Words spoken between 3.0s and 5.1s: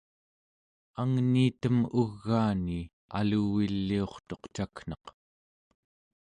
aluviliurtuq cakneq